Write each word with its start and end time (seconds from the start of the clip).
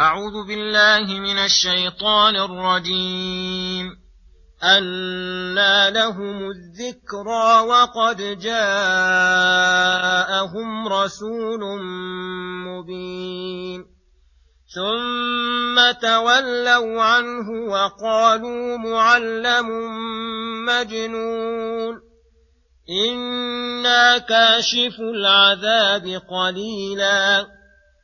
أعوذ 0.00 0.46
بالله 0.46 1.20
من 1.20 1.38
الشيطان 1.38 2.36
الرجيم. 2.36 3.86
أنى 4.62 5.90
لهم 5.90 6.50
الذكرى 6.50 7.60
وقد 7.60 8.16
جاءهم 8.40 8.68
رسول 10.88 11.60
مبين. 12.66 13.84
ثم 14.74 15.92
تولوا 16.08 17.02
عنه 17.02 17.50
وقالوا 17.68 18.76
معلم 18.78 19.68
مجنون. 20.64 22.00
إنا 23.06 24.18
كاشف 24.18 25.00
العذاب 25.00 26.22
قليلا. 26.30 27.59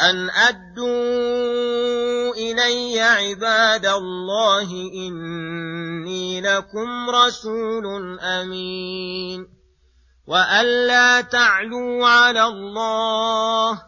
أن 0.00 0.30
أدوا 0.30 0.88
إلي 2.34 3.00
عباد 3.00 3.86
الله 3.86 4.70
إني 4.94 6.40
لكم 6.40 7.10
رسول 7.10 8.18
أمين 8.20 9.46
وألا 10.26 11.20
تعلوا 11.20 12.06
على 12.06 12.44
الله 12.44 13.82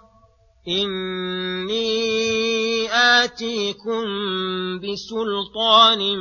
إني 0.69 1.91
آتيكم 2.93 4.05
بسلطان 4.81 6.19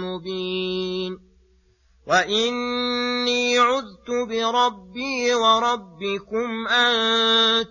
مبين 0.00 1.29
وإني 2.10 3.58
عذت 3.58 4.10
بربي 4.28 5.34
وربكم 5.34 6.68
أن 6.68 6.94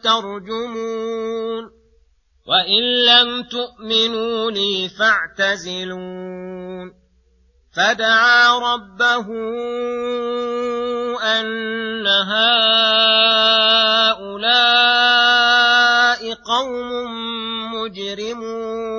ترجمون 0.01 1.63
وإن 2.47 2.83
لم 3.05 3.43
تؤمنوا 3.43 4.51
لي 4.51 4.89
فاعتزلون 4.99 6.93
فدعا 7.75 8.59
ربه 8.59 9.27
أن 11.23 12.07
هؤلاء 12.07 12.69
قوم 16.33 16.91
مجرمون 17.73 18.98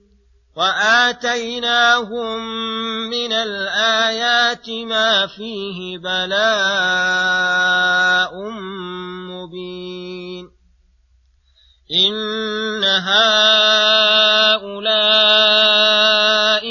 واتيناهم 0.55 2.39
من 3.09 3.33
الايات 3.33 4.69
ما 4.69 5.27
فيه 5.27 5.97
بلاء 5.97 7.51
مبين 9.31 10.49
ان 11.91 12.83
هؤلاء 12.83 13.51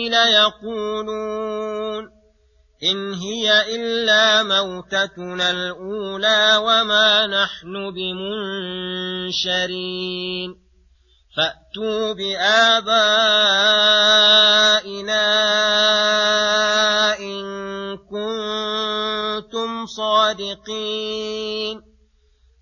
ليقولون 0.09 1.41
ان 2.83 3.15
هي 3.15 3.77
الا 3.77 4.43
موتتنا 4.43 5.51
الاولى 5.51 6.57
وما 6.57 7.27
نحن 7.27 7.91
بمنشرين 9.31 10.70
فأتوا 11.37 12.13
بآبائنا 12.13 12.91
إن 17.19 17.45
كنتم 17.97 19.71
صادقين 19.87 21.77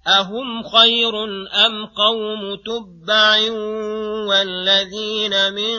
أهم 0.09 0.63
خير 0.63 1.25
أم 1.67 1.87
قوم 1.87 2.57
تبع 2.67 3.51
والذين 4.29 5.53
من 5.53 5.79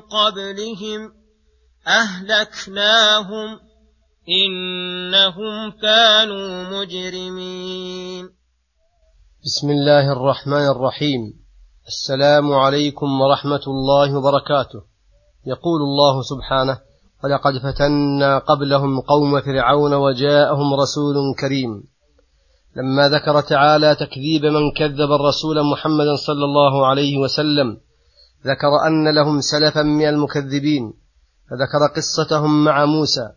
قبلهم 0.00 1.12
أهلكناهم 1.86 3.60
إنهم 4.28 5.70
كانوا 5.82 6.64
مجرمين 6.64 8.24
بسم 9.44 9.70
الله 9.70 10.12
الرحمن 10.12 10.66
الرحيم. 10.76 11.43
السلام 11.86 12.52
عليكم 12.52 13.20
ورحمة 13.20 13.60
الله 13.66 14.18
وبركاته. 14.18 14.80
يقول 15.46 15.82
الله 15.82 16.22
سبحانه 16.22 16.78
ولقد 17.24 17.52
فتنا 17.58 18.38
قبلهم 18.38 19.00
قوم 19.00 19.40
فرعون 19.40 19.94
وجاءهم 19.94 20.74
رسول 20.74 21.14
كريم. 21.40 21.82
لما 22.76 23.08
ذكر 23.08 23.40
تعالى 23.40 23.94
تكذيب 23.94 24.44
من 24.44 24.70
كذب 24.76 25.12
الرسول 25.12 25.62
محمد 25.72 26.06
صلى 26.26 26.44
الله 26.44 26.86
عليه 26.86 27.18
وسلم 27.18 27.76
ذكر 28.46 28.86
أن 28.86 29.14
لهم 29.14 29.40
سلفا 29.40 29.82
من 29.82 30.08
المكذبين 30.08 30.92
فذكر 31.50 31.96
قصتهم 31.96 32.64
مع 32.64 32.84
موسى 32.84 33.28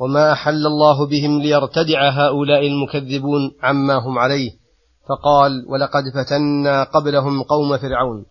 وما 0.00 0.32
أحل 0.32 0.66
الله 0.66 1.06
بهم 1.06 1.42
ليرتدع 1.42 2.10
هؤلاء 2.10 2.66
المكذبون 2.66 3.52
عما 3.62 3.94
هم 3.94 4.18
عليه. 4.18 4.63
فقال 5.08 5.64
ولقد 5.68 6.02
فتنا 6.14 6.84
قبلهم 6.84 7.42
قوم 7.42 7.78
فرعون. 7.78 8.26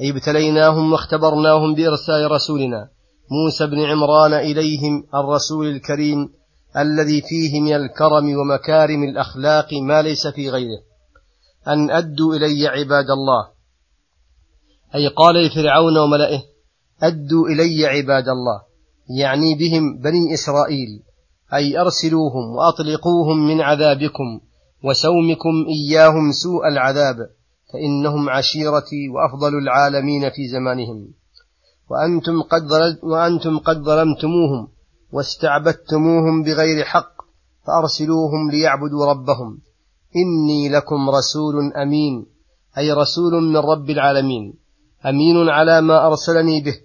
أي 0.00 0.10
ابتليناهم 0.10 0.92
واختبرناهم 0.92 1.74
بإرسال 1.74 2.30
رسولنا 2.30 2.88
موسى 3.30 3.66
بن 3.66 3.80
عمران 3.80 4.32
إليهم 4.32 5.06
الرسول 5.14 5.66
الكريم 5.66 6.28
الذي 6.76 7.22
فيه 7.22 7.60
من 7.60 7.72
الكرم 7.72 8.38
ومكارم 8.38 9.04
الأخلاق 9.04 9.74
ما 9.74 10.02
ليس 10.02 10.26
في 10.26 10.50
غيره. 10.50 10.78
أن 11.68 11.90
أدوا 11.90 12.34
إلي 12.34 12.66
عباد 12.66 13.10
الله. 13.10 13.48
أي 14.94 15.08
قال 15.08 15.46
لفرعون 15.46 15.98
وملئه 15.98 16.42
أدوا 17.02 17.48
إلي 17.48 17.86
عباد 17.86 18.28
الله. 18.28 18.62
يعني 19.20 19.54
بهم 19.54 19.98
بني 19.98 20.34
إسرائيل. 20.34 21.02
أي 21.54 21.80
أرسلوهم 21.80 22.56
وأطلقوهم 22.56 23.48
من 23.48 23.60
عذابكم. 23.60 24.40
وسومكم 24.84 25.66
إياهم 25.68 26.32
سوء 26.32 26.68
العذاب 26.68 27.16
فإنهم 27.72 28.28
عشيرتي 28.28 29.08
وأفضل 29.08 29.58
العالمين 29.58 30.30
في 30.30 30.48
زمانهم. 30.48 31.08
وأنتم 31.90 32.42
قد, 32.42 32.62
وأنتم 33.02 33.58
قد 33.58 33.76
ظلمتموهم 33.76 34.68
واستعبدتموهم 35.12 36.42
بغير 36.42 36.84
حق 36.84 37.12
فأرسلوهم 37.66 38.50
ليعبدوا 38.50 39.06
ربهم. 39.06 39.58
إني 40.16 40.68
لكم 40.68 41.10
رسول 41.10 41.72
أمين 41.72 42.26
أي 42.78 42.92
رسول 42.92 43.42
من 43.42 43.56
رب 43.56 43.90
العالمين. 43.90 44.54
أمين 45.06 45.48
على 45.48 45.80
ما 45.80 46.06
أرسلني 46.06 46.60
به 46.60 46.80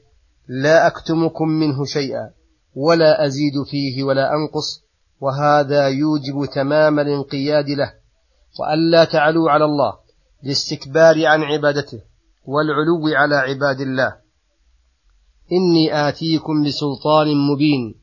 لا 0.47 0.87
أكتمكم 0.87 1.47
منه 1.47 1.85
شيئا 1.85 2.29
ولا 2.75 3.25
أزيد 3.25 3.53
فيه 3.71 4.03
ولا 4.03 4.33
أنقص. 4.33 4.83
وهذا 5.21 5.87
يوجب 5.87 6.45
تمام 6.53 6.99
الانقياد 6.99 7.69
له 7.69 7.93
وألا 8.59 9.03
تعلوا 9.03 9.51
على 9.51 9.65
الله 9.65 9.93
للاستكبار 10.43 11.25
عن 11.25 11.43
عبادته 11.43 12.01
والعلو 12.45 13.15
على 13.15 13.35
عباد 13.35 13.81
الله. 13.81 14.15
إني 15.51 16.09
آتيكم 16.09 16.63
بسلطان 16.63 17.27
مبين 17.37 17.95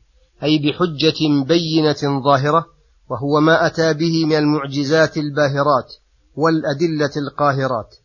أي 0.43 0.59
بحجة 0.59 1.45
بينة 1.45 2.23
ظاهرة 2.25 2.67
وهو 3.11 3.41
ما 3.41 3.67
أتى 3.67 3.95
به 3.95 4.27
من 4.27 4.37
المعجزات 4.37 5.17
الباهرات 5.17 5.95
والأدلة 6.37 7.11
القاهرات. 7.17 7.97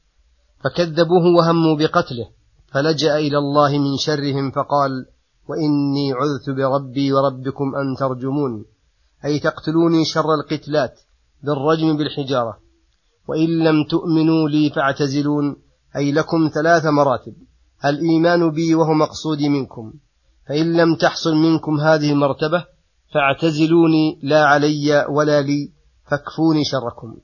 فكذبوه 0.63 1.25
وهموا 1.38 1.77
بقتله 1.77 2.30
فلجأ 2.71 3.18
إلى 3.18 3.38
الله 3.38 3.77
من 3.77 3.98
شرهم 3.98 4.51
فقال 4.51 5.06
وإني 5.50 6.13
عذت 6.13 6.50
بربي 6.50 7.13
وربكم 7.13 7.75
أن 7.75 7.95
ترجمون. 8.00 8.72
أي 9.25 9.39
تقتلوني 9.39 10.05
شر 10.05 10.33
القتلات 10.33 10.99
بالرجم 11.43 11.97
بالحجارة. 11.97 12.57
وإن 13.27 13.59
لم 13.59 13.83
تؤمنوا 13.83 14.49
لي 14.49 14.69
فاعتزلون. 14.69 15.55
أي 15.95 16.11
لكم 16.11 16.49
ثلاث 16.53 16.85
مراتب. 16.85 17.33
الإيمان 17.85 18.51
بي 18.51 18.75
وهو 18.75 18.93
مقصودي 18.93 19.49
منكم. 19.49 19.93
فإن 20.47 20.77
لم 20.77 20.95
تحصل 20.95 21.35
منكم 21.35 21.79
هذه 21.79 22.11
المرتبة 22.11 22.65
فاعتزلوني. 23.13 24.19
لا 24.23 24.45
علي 24.45 25.05
ولا 25.09 25.41
لي. 25.41 25.71
فاكفوني 26.11 26.63
شركم. 26.63 27.17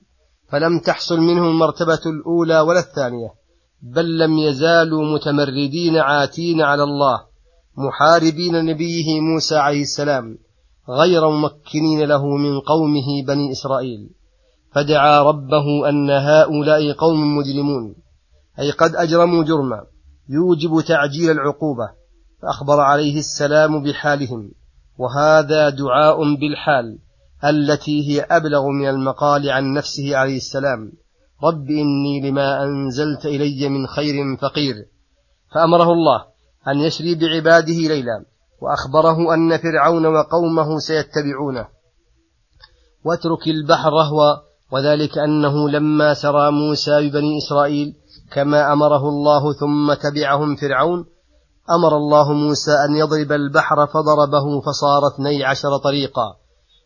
فلم 0.51 0.79
تحصل 0.79 1.19
منهم 1.19 1.47
المرتبة 1.47 2.01
الأولى 2.05 2.59
ولا 2.59 2.79
الثانية. 2.79 3.33
بل 3.81 4.17
لم 4.17 4.37
يزالوا 4.37 5.13
متمردين 5.13 5.97
عاتين 5.97 6.61
على 6.61 6.83
الله. 6.83 7.29
محاربين 7.77 8.65
نبيه 8.65 9.19
موسى 9.21 9.55
عليه 9.55 9.81
السلام. 9.81 10.37
غير 10.89 11.29
ممكنين 11.29 12.07
له 12.07 12.37
من 12.37 12.59
قومه 12.59 13.25
بني 13.27 13.51
إسرائيل 13.51 14.09
فدعا 14.71 15.23
ربه 15.23 15.89
أن 15.89 16.09
هؤلاء 16.09 16.91
قوم 16.91 17.37
مجرمون 17.37 17.95
أي 18.59 18.71
قد 18.71 18.95
أجرموا 18.95 19.43
جرما 19.43 19.83
يوجب 20.29 20.81
تعجيل 20.87 21.31
العقوبة 21.31 21.89
فأخبر 22.41 22.79
عليه 22.79 23.19
السلام 23.19 23.83
بحالهم 23.83 24.51
وهذا 24.97 25.69
دعاء 25.69 26.35
بالحال 26.35 26.99
التي 27.45 28.09
هي 28.09 28.21
أبلغ 28.21 28.67
من 28.69 28.89
المقال 28.89 29.49
عن 29.49 29.73
نفسه 29.73 30.17
عليه 30.17 30.37
السلام 30.37 30.91
رب 31.43 31.69
إني 31.69 32.29
لما 32.29 32.63
أنزلت 32.63 33.25
إلي 33.25 33.69
من 33.69 33.87
خير 33.87 34.37
فقير 34.37 34.75
فأمره 35.53 35.91
الله 35.93 36.25
أن 36.67 36.79
يسري 36.79 37.15
بعباده 37.15 37.73
ليلا 37.73 38.25
وأخبره 38.61 39.33
أن 39.33 39.57
فرعون 39.57 40.05
وقومه 40.05 40.79
سيتبعونه. 40.79 41.67
واترك 43.05 43.47
البحر 43.47 43.89
رهوا 43.93 44.35
وذلك 44.71 45.17
أنه 45.17 45.69
لما 45.69 46.13
سرى 46.13 46.51
موسى 46.51 47.09
ببني 47.09 47.37
إسرائيل 47.37 47.93
كما 48.31 48.73
أمره 48.73 49.09
الله 49.09 49.53
ثم 49.53 49.93
تبعهم 49.93 50.55
فرعون 50.55 51.05
أمر 51.71 51.97
الله 51.97 52.33
موسى 52.33 52.71
أن 52.71 52.95
يضرب 52.95 53.31
البحر 53.31 53.87
فضربه 53.87 54.61
فصار 54.61 55.07
اثني 55.13 55.43
عشر 55.43 55.77
طريقا. 55.77 56.35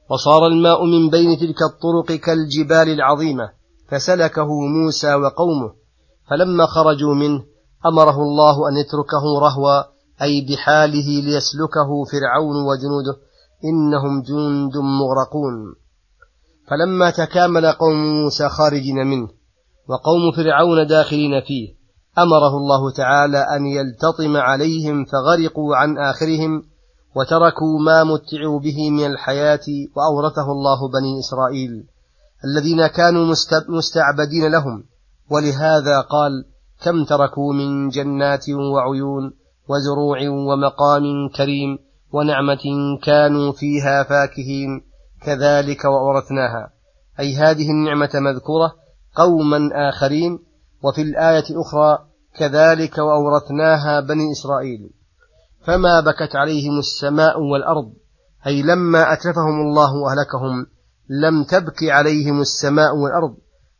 وصار 0.10 0.48
الماء 0.48 0.86
من 0.86 1.10
بين 1.10 1.38
تلك 1.38 1.62
الطرق 1.62 2.20
كالجبال 2.20 2.90
العظيمة 2.90 3.50
فسلكه 3.92 4.48
موسى 4.48 5.16
وقومه. 5.16 5.74
فلما 6.30 6.66
خرجوا 6.66 7.16
منه 7.16 7.44
أمره 7.86 8.18
الله 8.22 8.70
أن 8.70 8.78
يتركه 8.78 9.40
رهوا 9.42 9.93
أي 10.22 10.46
بحاله 10.50 11.22
ليسلكه 11.22 12.04
فرعون 12.12 12.56
وجنوده 12.56 13.16
إنهم 13.66 14.22
جند 14.22 14.78
مغرقون. 14.78 15.76
فلما 16.68 17.10
تكامل 17.10 17.72
قوم 17.72 18.24
موسى 18.24 18.50
خارجين 18.50 19.08
منه 19.08 19.28
وقوم 19.90 20.32
فرعون 20.36 20.88
داخلين 20.88 21.42
فيه 21.42 21.76
أمره 22.18 22.58
الله 22.58 22.92
تعالى 22.92 23.38
أن 23.38 23.66
يلتطم 23.66 24.38
عليهم 24.38 25.06
فغرقوا 25.06 25.76
عن 25.76 25.98
آخرهم 25.98 26.64
وتركوا 27.16 27.80
ما 27.86 28.04
متعوا 28.04 28.60
به 28.60 28.90
من 28.92 29.06
الحياة 29.06 29.66
وأورثه 29.96 30.52
الله 30.52 30.90
بني 30.90 31.20
إسرائيل 31.20 31.84
الذين 32.46 32.88
كانوا 32.88 33.36
مستعبدين 33.70 34.52
لهم. 34.52 34.84
ولهذا 35.32 36.02
قال 36.02 36.46
كم 36.84 37.06
تركوا 37.06 37.54
من 37.54 37.90
جنات 37.90 38.50
وعيون 38.50 39.34
وزروع 39.70 40.30
ومقام 40.30 41.30
كريم 41.36 41.78
ونعمة 42.12 42.64
كانوا 43.04 43.52
فيها 43.52 44.04
فاكهين 44.04 44.82
كذلك 45.22 45.86
وأورثناها. 45.86 46.74
أي 47.20 47.36
هذه 47.36 47.72
النعمة 47.72 48.10
مذكورة 48.14 48.74
قوما 49.16 49.70
آخرين 49.90 50.40
وفي 50.84 51.02
الآية 51.02 51.44
الأخرى 51.50 51.98
كذلك 52.40 52.98
وأورثناها 52.98 54.00
بني 54.00 54.32
إسرائيل. 54.32 54.90
فما 55.66 56.00
بكت 56.00 56.36
عليهم 56.36 56.80
السماء 56.80 57.40
والأرض 57.40 57.94
أي 58.48 58.62
لما 58.62 59.14
أتلفهم 59.14 59.62
الله 59.62 59.94
وأهلكهم 59.96 60.66
لم 61.10 61.44
تبك 61.44 61.84
عليهم 61.84 62.42
السماء 62.42 62.96
والأرض 62.96 63.38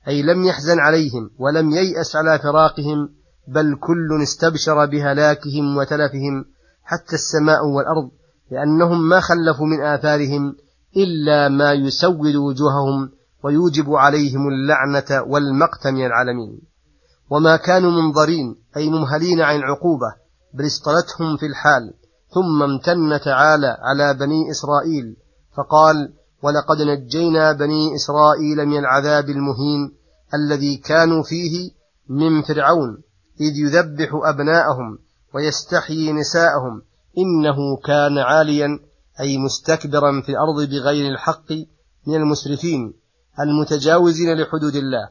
أي 0.08 0.22
لم 0.22 0.44
يحزن 0.44 0.80
عليهم 0.80 1.30
ولم 1.40 1.72
ييأس 1.72 2.16
على 2.16 2.40
فراقهم 2.40 3.10
بل 3.48 3.76
كل 3.80 4.24
استبشر 4.24 4.86
بهلاكهم 4.86 5.78
وتلفهم 5.78 6.46
حتى 6.84 7.14
السماء 7.14 7.66
والأرض 7.66 8.12
لأنهم 8.52 9.10
ما 9.10 9.20
خلفوا 9.20 9.66
من 9.66 9.82
آثارهم 9.82 10.56
إلا 10.98 11.50
ما 11.50 11.74
يسود 11.74 12.36
وجوههم 12.36 13.12
ويوجب 13.44 13.94
عليهم 13.94 14.48
اللعنة 14.48 15.24
والمقت 15.28 15.88
من 15.88 16.06
العالمين. 16.06 16.62
وما 17.30 17.56
كانوا 17.56 17.92
منظرين 17.92 18.56
أي 18.78 18.90
ممهلين 18.90 19.42
عن 19.42 19.56
العقوبة 19.56 20.08
بل 20.54 20.66
اصطلتهم 20.66 21.38
في 21.38 21.46
الحال 21.46 21.94
ثم 22.34 22.64
امتن 22.64 23.20
تعالى 23.26 23.78
على 23.82 24.14
بني 24.14 24.52
إسرائيل 24.52 25.16
فقال 25.58 26.14
ولقد 26.44 26.82
نجينا 26.82 27.52
بني 27.52 27.96
إسرائيل 27.96 28.66
من 28.66 28.78
العذاب 28.80 29.30
المهين 29.30 29.92
الذي 30.34 30.78
كانوا 30.78 31.24
فيه 31.24 31.72
من 32.10 32.42
فرعون 32.42 33.02
إذ 33.42 33.54
يذبح 33.58 34.10
أبناءهم 34.14 35.00
ويستحيي 35.34 36.12
نساءهم 36.12 36.82
إنه 37.18 37.78
كان 37.86 38.18
عاليا 38.18 38.80
أي 39.20 39.38
مستكبرا 39.38 40.22
في 40.22 40.30
الأرض 40.30 40.70
بغير 40.70 41.12
الحق 41.12 41.52
من 42.08 42.16
المسرفين 42.16 42.94
المتجاوزين 43.40 44.42
لحدود 44.42 44.76
الله 44.76 45.10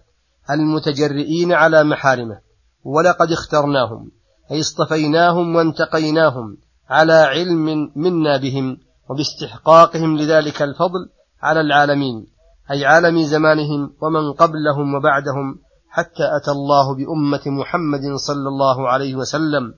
المتجرئين 0.51 1.53
على 1.53 1.85
محارمه 1.85 2.41
ولقد 2.85 3.33
اخترناهم 3.33 4.11
أي 4.51 4.61
اصطفيناهم 4.61 5.57
وانتقيناهم 5.57 6.57
على 6.89 7.13
علم 7.13 7.91
منا 7.97 8.37
بهم 8.37 8.79
وباستحقاقهم 9.11 10.17
لذلك 10.17 10.63
الفضل 10.63 11.09
على 11.43 11.61
العالمين 11.61 12.27
أي 12.71 12.85
عالم 12.85 13.23
زمانهم 13.23 13.95
ومن 14.01 14.33
قبلهم 14.33 14.95
وبعدهم 14.95 15.59
حتى 15.95 16.37
أتى 16.37 16.51
الله 16.51 16.95
بأمة 16.95 17.43
محمد 17.47 18.15
صلى 18.17 18.49
الله 18.49 18.89
عليه 18.89 19.15
وسلم 19.17 19.75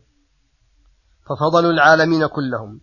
ففضلوا 1.27 1.71
العالمين 1.73 2.27
كلهم 2.27 2.81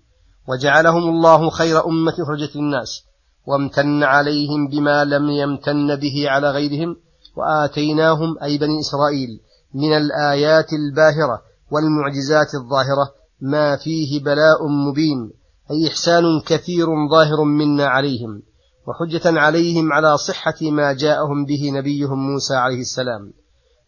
وجعلهم 0.47 1.09
الله 1.09 1.49
خير 1.49 1.85
أمة 1.85 2.13
أخرجت 2.19 2.55
للناس 2.55 3.03
وامتن 3.47 4.03
عليهم 4.03 4.67
بما 4.67 5.05
لم 5.05 5.29
يمتن 5.29 5.95
به 5.95 6.29
على 6.29 6.51
غيرهم 6.51 6.95
وآتيناهم 7.35 8.35
أي 8.43 8.57
بني 8.57 8.79
إسرائيل 8.79 9.29
من 9.73 9.97
الآيات 9.97 10.73
الباهرة 10.73 11.41
والمعجزات 11.71 12.55
الظاهرة 12.55 13.13
ما 13.41 13.75
فيه 13.75 14.23
بلاء 14.23 14.67
مبين 14.67 15.31
أي 15.71 15.87
إحسان 15.87 16.23
كثير 16.45 16.87
ظاهر 17.11 17.43
منا 17.43 17.85
عليهم. 17.85 18.41
وحجة 18.87 19.39
عليهم 19.39 19.93
على 19.93 20.17
صحة 20.17 20.55
ما 20.61 20.93
جاءهم 20.93 21.45
به 21.45 21.71
نبيهم 21.73 22.31
موسى 22.31 22.55
عليه 22.55 22.79
السلام. 22.79 23.33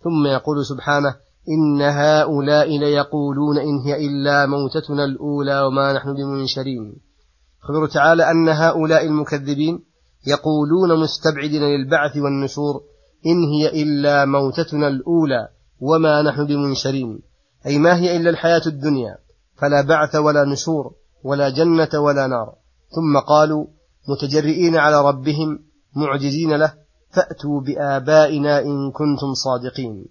ثم 0.04 0.28
يقول 0.28 0.66
سبحانه 0.66 1.16
إن 1.50 1.82
هؤلاء 1.82 2.78
ليقولون 2.78 3.58
إن 3.58 3.78
هي 3.86 4.08
إلا 4.08 4.46
موتتنا 4.46 5.04
الأولى 5.06 5.62
وما 5.62 5.94
نحن 5.94 6.14
بمنشرين. 6.14 6.96
خبر 7.62 7.88
تعالى 7.88 8.32
أن 8.32 8.50
هؤلاء 8.50 9.06
المكذبين 9.06 9.80
يقولون 10.28 11.00
مستبعدين 11.00 11.64
للبعث 11.64 12.18
والنشور 12.18 12.82
إن 13.26 13.44
هي 13.44 13.84
إلا 13.84 14.26
موتتنا 14.26 14.88
الأولى 14.88 15.48
وما 15.80 16.22
نحن 16.22 16.46
بمنشرين. 16.46 17.20
أي 17.66 17.78
ما 17.78 17.98
هي 17.98 18.18
إلا 18.18 18.30
الحياة 18.30 18.62
الدنيا 18.68 19.18
فلا 19.56 19.82
بعث 19.82 20.16
ولا 20.16 20.46
نشور 20.46 20.92
ولا 21.24 21.50
جنة 21.50 21.90
ولا 22.00 22.28
نار. 22.28 22.54
ثم 22.96 23.20
قالوا 23.20 23.66
متجرئين 24.10 24.78
على 24.78 25.02
ربهم 25.02 25.60
معجزين 25.96 26.56
له 26.56 26.74
فأتوا 27.10 27.62
بآبائنا 27.62 28.60
إن 28.60 28.92
كنتم 28.92 29.34
صادقين. 29.34 30.06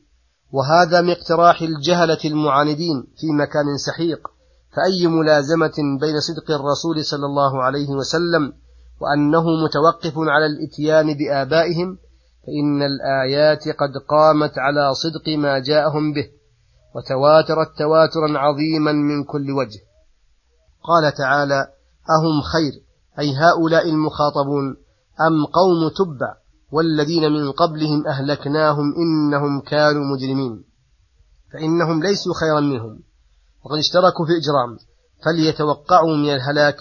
وهذا 0.52 1.00
من 1.00 1.10
اقتراح 1.10 1.62
الجهلة 1.62 2.18
المعاندين 2.24 3.06
في 3.16 3.26
مكان 3.32 3.78
سحيق 3.86 4.28
فأي 4.76 5.06
ملازمة 5.06 5.98
بين 6.00 6.20
صدق 6.20 6.50
الرسول 6.50 7.04
صلى 7.04 7.26
الله 7.26 7.62
عليه 7.62 7.88
وسلم 7.88 8.52
وأنه 9.00 9.44
متوقف 9.64 10.14
على 10.16 10.46
الإتيان 10.46 11.14
بآبائهم 11.14 11.98
فإن 12.46 12.82
الآيات 12.82 13.68
قد 13.68 13.92
قامت 14.08 14.58
على 14.58 14.94
صدق 14.94 15.28
ما 15.38 15.58
جاءهم 15.58 16.12
به 16.12 16.26
وتواترت 16.94 17.78
تواترا 17.78 18.38
عظيما 18.38 18.92
من 18.92 19.24
كل 19.24 19.50
وجه. 19.50 19.80
قال 20.82 21.14
تعالى 21.14 21.60
أهم 22.10 22.40
خير 22.52 22.91
أي 23.18 23.34
هؤلاء 23.36 23.88
المخاطبون 23.88 24.76
أم 25.20 25.46
قوم 25.46 25.88
تبع 25.88 26.34
والذين 26.72 27.32
من 27.32 27.52
قبلهم 27.52 28.06
أهلكناهم 28.06 28.94
إنهم 28.96 29.60
كانوا 29.60 30.04
مجرمين؟ 30.04 30.64
فإنهم 31.52 32.02
ليسوا 32.02 32.34
خيرا 32.40 32.60
منهم. 32.60 33.00
وقد 33.64 33.78
اشتركوا 33.78 34.26
في 34.26 34.32
الإجرام 34.32 34.78
فليتوقعوا 35.24 36.16
من 36.16 36.34
الهلاك 36.34 36.80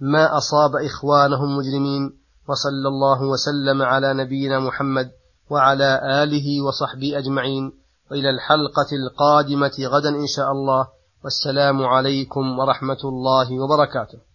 ما 0.00 0.36
أصاب 0.36 0.76
إخوانهم 0.76 1.56
مجرمين. 1.56 2.18
وصلى 2.48 2.88
الله 2.88 3.22
وسلم 3.22 3.82
على 3.82 4.14
نبينا 4.14 4.60
محمد 4.60 5.10
وعلى 5.50 6.00
آله 6.22 6.62
وصحبه 6.66 7.18
أجمعين. 7.18 7.72
وإلى 8.10 8.30
الحلقة 8.30 8.90
القادمة 8.92 9.88
غدا 9.88 10.08
إن 10.08 10.26
شاء 10.26 10.52
الله. 10.52 10.88
والسلام 11.24 11.82
عليكم 11.82 12.58
ورحمة 12.58 13.02
الله 13.04 13.60
وبركاته. 13.60 14.27